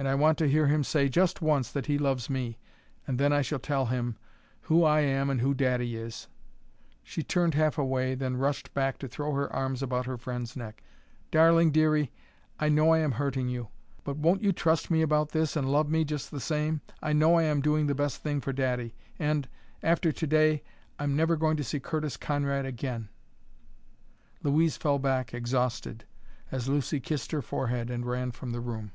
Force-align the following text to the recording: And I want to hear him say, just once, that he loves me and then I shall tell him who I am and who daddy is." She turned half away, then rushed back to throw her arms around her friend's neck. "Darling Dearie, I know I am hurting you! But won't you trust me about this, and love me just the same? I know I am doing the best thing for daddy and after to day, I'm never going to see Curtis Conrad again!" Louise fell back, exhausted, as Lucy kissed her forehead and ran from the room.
And 0.00 0.06
I 0.06 0.14
want 0.14 0.38
to 0.38 0.48
hear 0.48 0.68
him 0.68 0.84
say, 0.84 1.08
just 1.08 1.42
once, 1.42 1.72
that 1.72 1.86
he 1.86 1.98
loves 1.98 2.30
me 2.30 2.56
and 3.04 3.18
then 3.18 3.32
I 3.32 3.42
shall 3.42 3.58
tell 3.58 3.86
him 3.86 4.16
who 4.60 4.84
I 4.84 5.00
am 5.00 5.28
and 5.28 5.40
who 5.40 5.54
daddy 5.54 5.96
is." 5.96 6.28
She 7.02 7.24
turned 7.24 7.54
half 7.54 7.78
away, 7.78 8.14
then 8.14 8.36
rushed 8.36 8.72
back 8.74 8.98
to 8.98 9.08
throw 9.08 9.32
her 9.32 9.52
arms 9.52 9.82
around 9.82 10.04
her 10.06 10.16
friend's 10.16 10.54
neck. 10.54 10.84
"Darling 11.32 11.72
Dearie, 11.72 12.12
I 12.60 12.68
know 12.68 12.92
I 12.92 13.00
am 13.00 13.10
hurting 13.10 13.48
you! 13.48 13.70
But 14.04 14.16
won't 14.18 14.40
you 14.40 14.52
trust 14.52 14.88
me 14.88 15.02
about 15.02 15.30
this, 15.30 15.56
and 15.56 15.68
love 15.68 15.90
me 15.90 16.04
just 16.04 16.30
the 16.30 16.38
same? 16.38 16.80
I 17.02 17.12
know 17.12 17.34
I 17.34 17.42
am 17.42 17.60
doing 17.60 17.88
the 17.88 17.94
best 17.96 18.22
thing 18.22 18.40
for 18.40 18.52
daddy 18.52 18.94
and 19.18 19.48
after 19.82 20.12
to 20.12 20.26
day, 20.28 20.62
I'm 21.00 21.16
never 21.16 21.34
going 21.34 21.56
to 21.56 21.64
see 21.64 21.80
Curtis 21.80 22.16
Conrad 22.16 22.66
again!" 22.66 23.08
Louise 24.44 24.76
fell 24.76 25.00
back, 25.00 25.34
exhausted, 25.34 26.04
as 26.52 26.68
Lucy 26.68 27.00
kissed 27.00 27.32
her 27.32 27.42
forehead 27.42 27.90
and 27.90 28.06
ran 28.06 28.30
from 28.30 28.52
the 28.52 28.60
room. 28.60 28.92